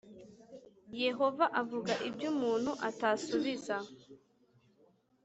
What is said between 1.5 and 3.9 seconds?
avuga ibyo umuntu atasubiza